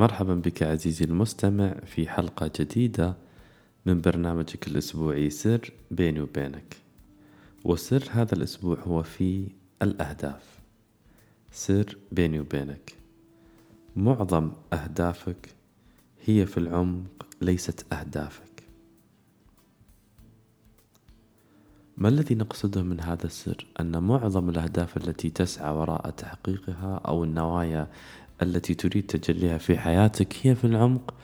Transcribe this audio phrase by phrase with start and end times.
[0.00, 3.14] مرحبا بك عزيزي المستمع في حلقة جديدة
[3.86, 6.76] من برنامجك الأسبوعي سر بيني وبينك.
[7.64, 9.48] وسر هذا الأسبوع هو في
[9.82, 10.60] الأهداف.
[11.52, 12.94] سر بيني وبينك.
[13.96, 15.48] معظم أهدافك
[16.24, 18.62] هي في العمق ليست أهدافك.
[21.96, 27.88] ما الذي نقصده من هذا السر؟ أن معظم الأهداف التي تسعى وراء تحقيقها أو النوايا
[28.42, 31.14] التي تريد تجليها في حياتك هي في العمق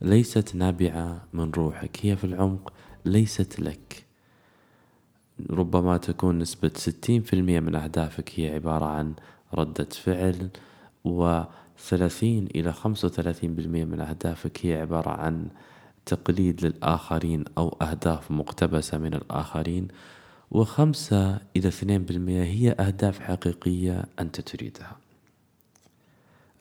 [0.00, 2.72] ليست نابعة من روحك هي في العمق
[3.04, 4.06] ليست لك.
[5.50, 9.14] ربما تكون نسبة ستين في المية من أهدافك هي عبارة عن
[9.54, 10.48] ردة فعل
[11.04, 15.48] وثلاثين إلى خمسة وثلاثين بالمية من أهدافك هي عبارة عن
[16.06, 19.88] تقليد للآخرين أو أهداف مقتبسة من الآخرين
[20.50, 24.96] وخمسة إلى اثنين بالمئة هي أهداف حقيقية أنت تريدها.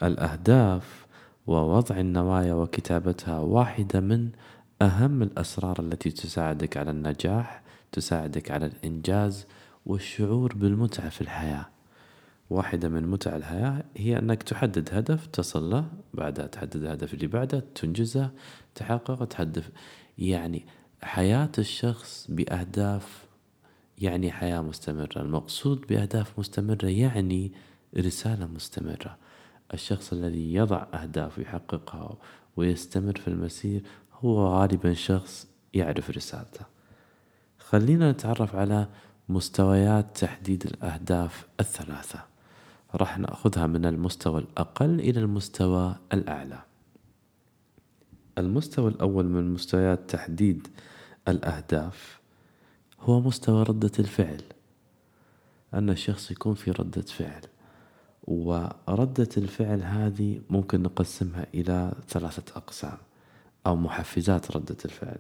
[0.03, 1.05] الأهداف
[1.47, 4.29] ووضع النوايا وكتابتها واحدة من
[4.81, 7.61] أهم الأسرار التي تساعدك على النجاح
[7.91, 9.45] تساعدك على الإنجاز
[9.85, 11.65] والشعور بالمتعة في الحياة.
[12.49, 17.63] واحدة من متع الحياة هي أنك تحدد هدف تصل له بعدها تحدد الهدف اللي بعده
[17.75, 18.29] تنجزه
[18.75, 19.69] تحققه تحدف.
[20.17, 20.65] يعني
[21.01, 23.25] حياة الشخص بأهداف
[23.97, 25.21] يعني حياة مستمرة.
[25.21, 27.51] المقصود بأهداف مستمرة يعني
[27.97, 29.17] رسالة مستمرة.
[29.73, 32.17] الشخص الذي يضع أهداف ويحققها
[32.55, 36.65] ويستمر في المسير هو غالبا شخص يعرف رسالته.
[37.57, 38.87] خلينا نتعرف على
[39.29, 42.19] مستويات تحديد الأهداف الثلاثة.
[42.95, 46.59] راح نأخذها من المستوى الأقل إلى المستوى الأعلى.
[48.37, 50.67] المستوى الأول من مستويات تحديد
[51.27, 52.19] الأهداف
[52.99, 54.41] هو مستوى ردة الفعل.
[55.73, 57.41] أن الشخص يكون في ردة فعل.
[58.29, 62.97] وردة الفعل هذه ممكن نقسمها إلى ثلاثة أقسام
[63.67, 65.17] أو محفزات ردة الفعل.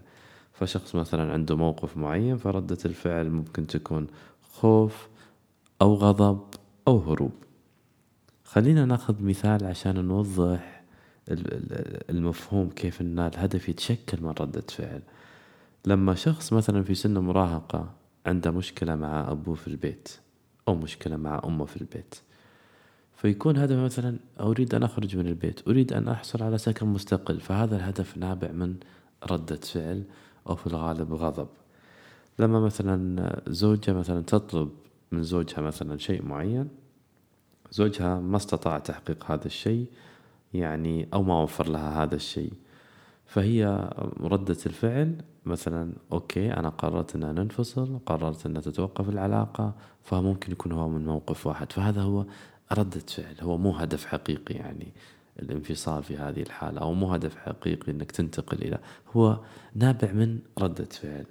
[0.53, 4.07] فشخص مثلا عنده موقف معين فردة الفعل ممكن تكون
[4.53, 5.07] خوف
[5.81, 6.41] أو غضب
[6.87, 7.31] أو هروب.
[8.43, 10.83] خلينا نأخذ مثال عشان نوضح
[12.09, 15.01] المفهوم كيف أن الهدف يتشكل من ردة فعل.
[15.85, 17.91] لما شخص مثلا في سن مراهقة
[18.25, 20.09] عنده مشكلة مع أبوه في البيت
[20.67, 22.15] أو مشكلة مع أمه في البيت
[23.19, 27.75] فيكون هدف مثلا أريد أن أخرج من البيت أريد أن أحصل على سكن مستقل فهذا
[27.75, 28.75] الهدف نابع من
[29.31, 30.03] ردة فعل
[30.49, 31.47] أو في الغالب غضب.
[32.39, 34.69] لما مثلا زوجة مثلا تطلب
[35.11, 36.69] من زوجها مثلا شيء معين
[37.71, 39.85] زوجها ما استطاع تحقيق هذا الشيء
[40.53, 42.53] يعني أو ما وفر لها هذا الشيء.
[43.25, 43.89] فهي
[44.21, 45.15] ردة الفعل
[45.45, 51.47] مثلا أوكي أنا قررت أن ننفصل قررت أن تتوقف العلاقة فممكن يكون هو من موقف
[51.47, 51.71] واحد.
[51.71, 52.25] فهذا هو
[52.73, 54.93] ردة فعل هو مو هدف حقيقي يعني
[55.39, 58.79] الانفصال في هذه الحالة أو مو هدف حقيقي أنك تنتقل إلى
[59.15, 59.39] هو
[59.75, 61.25] نابع من ردة فعل.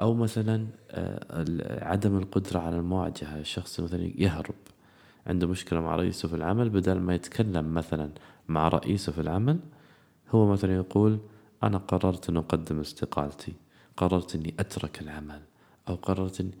[0.00, 4.54] أو مثلا آه، عدم القدرة على المواجهة الشخص مثلا يهرب
[5.26, 8.10] عنده مشكلة مع رئيسه في العمل بدل ما يتكلم مثلا
[8.48, 9.58] مع رئيسه في العمل
[10.30, 11.18] هو مثلا يقول
[11.62, 13.52] أنا قررت أن أقدم استقالتي
[13.96, 15.40] قررت أني أترك العمل
[15.88, 16.54] أو قررت أني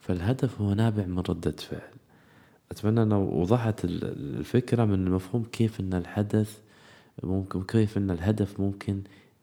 [0.00, 2.05] فالهدف هو نابع من ردة فعل.
[2.70, 6.58] أتمنى أن وضحت الفكرة من مفهوم كيف أن الحدث
[7.22, 9.02] ممكن كيف أن الهدف ممكن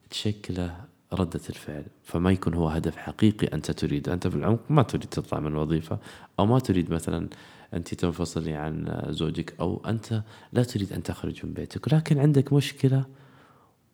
[0.09, 1.85] تشكله ردة الفعل.
[2.03, 4.09] فما يكون هو هدف حقيقي أنت تريد.
[4.09, 5.99] أنت في العمق ما تريد تطلع من الوظيفة
[6.39, 7.29] أو ما تريد مثلا
[7.73, 10.23] أنت تنفصلي عن زوجك أو أنت
[10.53, 11.93] لا تريد أن تخرج من بيتك.
[11.93, 13.05] لكن عندك مشكلة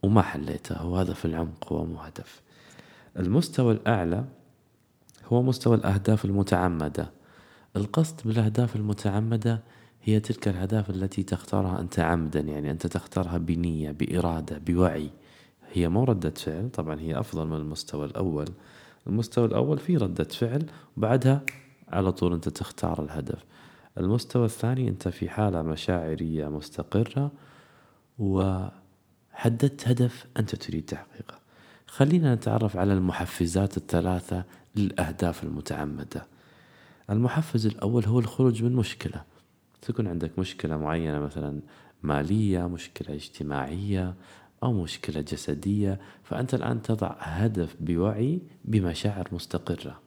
[0.03, 2.41] وما حليتها وهذا في العمق هو مو هدف.
[3.19, 4.25] المستوى الأعلى
[5.25, 7.19] هو مستوى الأهداف المتعمدة.
[7.75, 9.62] القصد بالأهداف المتعمدة
[10.03, 15.09] هي تلك الأهداف التي تختارها أنت عمدا يعني أنت تختارها بنية بإرادة بوعي.
[15.72, 18.47] هي مو ردة فعل طبعا هي أفضل من المستوى الأول.
[19.08, 20.66] المستوى الأول فيه ردة فعل
[20.97, 21.41] وبعدها
[21.90, 23.46] على طول أنت تختار الهدف.
[23.97, 27.32] المستوى الثاني أنت في حالة مشاعرية مستقرة
[28.20, 31.40] وحددت هدف أنت تريد تحقيقه.
[31.88, 34.43] خلينا نتعرف على المحفزات الثلاثة
[34.76, 36.39] للأهداف المتعمدة.
[37.09, 39.23] المحفز الأول هو الخروج من مشكلة.
[39.82, 41.61] تكون عندك مشكلة معينة مثلا
[42.03, 44.16] مالية مشكلة اجتماعية
[44.64, 50.00] أو مشكلة جسدية فأنت الآن تضع هدف بوعي بمشاعر مستقرة.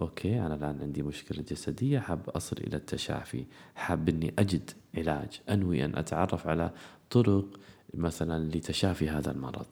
[0.00, 3.44] أوكي أنا الآن عندي مشكلة جسدية حاب أصل إلى التشافي
[3.74, 6.70] حاب أني أجد علاج أنوي أن أتعرف على
[7.10, 7.46] طرق
[7.94, 9.66] مثلا لتشافي هذا المرض.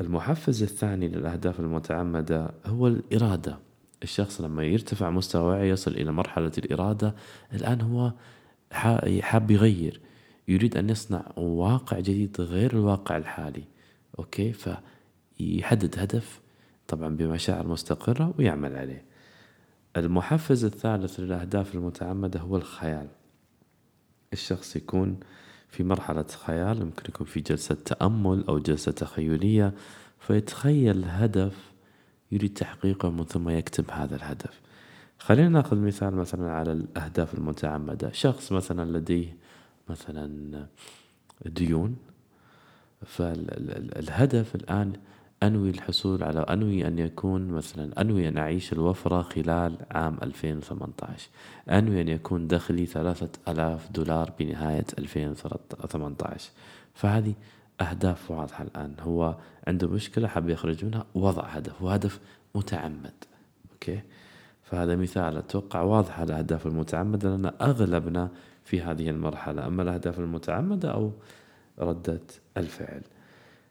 [0.00, 3.58] المحفز الثاني للأهداف المتعمدة هو الإرادة.
[4.04, 7.14] الشخص لما يرتفع مستوى وعي يصل إلى مرحلة الإرادة
[7.52, 8.12] الآن هو
[9.20, 10.00] حاب يغير.
[10.48, 13.64] يريد أن يصنع واقع جديد غير الواقع الحالي.
[14.18, 16.40] أوكي؟ فيحدد هدف
[16.88, 19.04] طبعا بمشاعر مستقرة ويعمل عليه.
[19.96, 23.08] المحفز الثالث للأهداف المتعمدة هو الخيال.
[24.32, 25.20] الشخص يكون
[25.68, 29.74] في مرحلة خيال يمكن يكون في جلسة تأمل أو جلسة تخيلية
[30.18, 31.71] فيتخيل هدف
[32.32, 34.60] يريد تحقيقه من ثم يكتب هذا الهدف.
[35.18, 38.12] خلينا ناخذ مثال مثلا على الأهداف المتعمدة.
[38.12, 39.36] شخص مثلا لديه
[39.88, 40.66] مثلا
[41.46, 41.96] ديون
[43.06, 44.92] فالهدف الآن
[45.42, 51.28] أنوي الحصول على أنوي أن يكون مثلا أنوي أن أعيش الوفرة خلال عام 2018
[51.70, 56.50] أنوي أن يكون دخلي ثلاثة ألاف دولار بنهاية 2018
[56.94, 57.34] فهذه
[57.82, 58.94] أهداف واضحة الآن.
[59.00, 59.36] هو
[59.66, 62.20] عنده مشكلة حاب يخرج منها وضع هدف وهدف
[62.54, 63.14] متعمد.
[63.72, 64.00] أوكي؟
[64.62, 65.36] فهذا مثال.
[65.36, 68.28] أتوقع واضح على الأهداف المتعمدة لأن أغلبنا
[68.64, 69.66] في هذه المرحلة.
[69.66, 71.12] أما الأهداف المتعمدة أو
[71.78, 72.20] ردة
[72.56, 73.02] الفعل.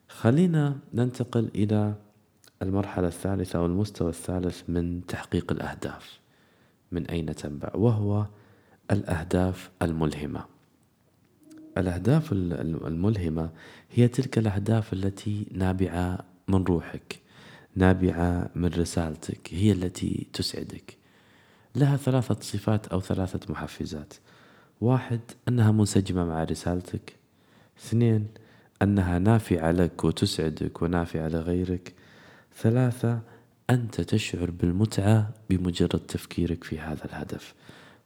[0.08, 1.94] خلينا ننتقل إلى
[2.62, 6.20] المرحلة الثالثة أو المستوى الثالث من تحقيق الأهداف.
[6.92, 8.26] من أين تنبع؟ وهو
[8.92, 10.46] الأهداف الملهمة.
[11.78, 13.50] الأهداف الملهمة
[13.92, 17.22] هي تلك الأهداف التي نابعة من روحك
[17.76, 20.98] نابعة من رسالتك هي التي تسعدك.
[21.76, 24.14] لها ثلاثة صفات أو ثلاثة محفزات.
[24.82, 27.16] واحد أنها منسجمة مع رسالتك.
[27.80, 28.28] اثنين
[28.82, 31.94] أنها نافعة لك وتسعدك ونافعة لغيرك.
[32.58, 33.20] ثلاثة
[33.70, 37.54] أنت تشعر بالمتعة بمجرد تفكيرك في هذا الهدف.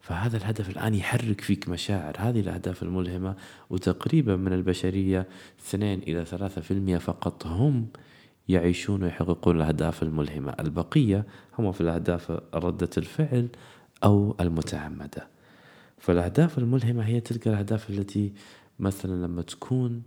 [0.06, 2.16] فهذا الهدف الآن يحرك فيك مشاعر.
[2.18, 3.36] هذه الأهداف الملهمة
[3.70, 5.26] وتقريبا من البشرية
[5.60, 7.86] اثنين إلى ثلاثة في المية فقط هم
[8.48, 10.54] يعيشون ويحققون الأهداف الملهمة.
[10.60, 11.26] البقية
[11.58, 13.48] هم في الأهداف ردة الفعل
[14.04, 15.28] أو المتعمدة.
[15.98, 18.32] فالأهداف الملهمة هي تلك الأهداف التي
[18.78, 20.02] مثلا لما تكون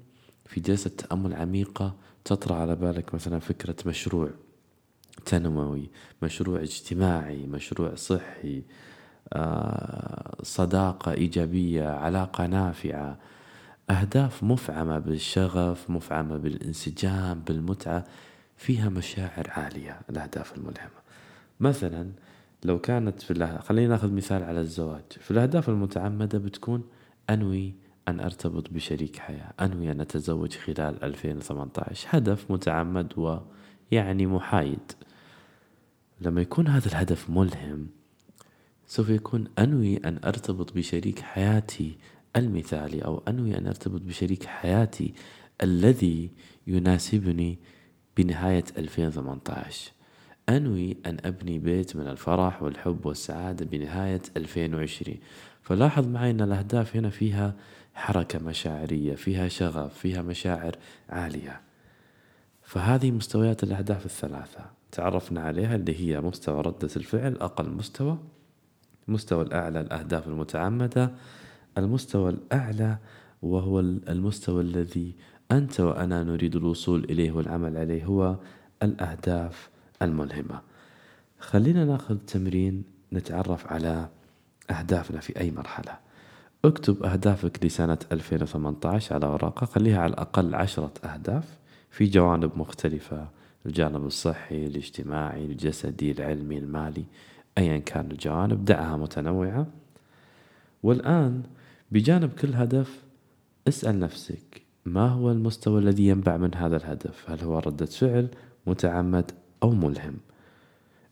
[0.45, 1.95] في جلسة تأمل عميقة
[2.25, 4.29] تطرأ على بالك مثلا فكرة مشروع
[5.25, 5.89] تنموي
[6.21, 8.63] مشروع اجتماعي مشروع صحي
[10.43, 13.17] صداقة إيجابية علاقة نافعة
[13.89, 18.03] أهداف مفعمة بالشغف مفعمة بالانسجام بالمتعة
[18.57, 20.99] فيها مشاعر عالية الأهداف الملهمة.
[21.59, 22.11] مثلا
[22.63, 25.03] لو كانت في خلينا ناخذ مثال على الزواج.
[25.19, 26.83] في الأهداف المتعمدة بتكون
[27.29, 27.73] أنوي
[28.07, 33.13] أن أرتبط بشريك حياة أنوي أن أتزوج خلال 2018 هدف متعمد
[33.91, 34.91] ويعني محايد.
[36.21, 37.87] لما يكون هذا الهدف ملهم
[38.89, 41.97] سوف يكون أنوي أن أرتبط بشريك حياتي
[42.35, 45.13] المثالي أو أنوي أن أرتبط بشريك حياتي
[45.63, 46.29] الذي
[46.67, 47.59] يناسبني
[48.17, 49.91] بنهاية 2018
[50.49, 55.17] أنوي أن أبني بيت من الفرح والحب والسعادة بنهاية 2020
[55.61, 57.55] فلاحظ معي أن الأهداف هنا فيها
[57.93, 60.75] حركة مشاعرية فيها شغف فيها مشاعر
[61.09, 61.61] عالية.
[62.63, 64.65] فهذه مستويات الأهداف الثلاثة.
[64.91, 68.17] تعرفنا عليها اللي هي مستوى ردة الفعل أقل مستوى
[69.09, 71.11] المستوى الأعلى الأهداف المتعمدة
[71.77, 72.97] المستوى الأعلى
[73.41, 75.15] وهو المستوى الذي
[75.51, 78.35] أنت وأنا نريد الوصول إليه والعمل عليه هو
[78.83, 79.69] الأهداف
[80.01, 80.61] الملهمة.
[81.39, 84.09] خلينا ناخذ تمرين نتعرف على
[84.69, 85.97] أهدافنا في أي مرحلة.
[86.65, 91.57] اكتب أهدافك لسنة 2018 على ورقة خليها على الأقل عشرة أهداف
[91.91, 93.27] في جوانب مختلفة
[93.65, 97.05] الجانب الصحي الاجتماعي الجسدي العلمي المالي.
[97.59, 99.67] أيا كان الجوانب دعها متنوعة.
[100.83, 101.43] والآن
[101.91, 103.03] بجانب كل هدف
[103.67, 108.27] اسأل نفسك ما هو المستوى الذي ينبع من هذا الهدف؟ هل هو ردة فعل
[108.67, 109.31] متعمد
[109.63, 110.17] أو ملهم؟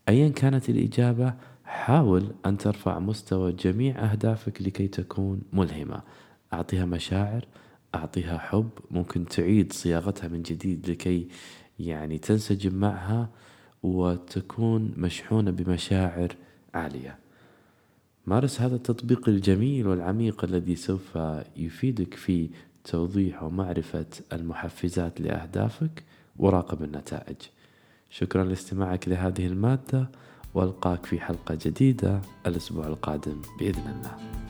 [0.10, 1.34] أيا كانت الإجابة
[1.66, 6.02] حاول أن ترفع مستوى جميع أهدافك لكي تكون ملهمة.
[6.54, 7.46] أعطيها مشاعر
[7.96, 11.28] أعطيها حب ممكن تعيد صياغتها من جديد لكي
[11.80, 13.30] يعني تنسجم معها.
[13.84, 16.36] وتكون مشحونة بمشاعر
[16.74, 17.18] عالية.
[18.28, 21.18] مارس هذا التطبيق الجميل والعميق الذي سوف
[21.58, 22.50] يفيدك في
[22.84, 26.04] توضيح ومعرفة المحفزات لأهدافك
[26.38, 27.38] وراقب النتائج.
[28.10, 30.10] شكرا لاستماعك لهذه المادة
[30.54, 34.47] وألقاك في حلقة جديدة الأسبوع القادم بإذن الله.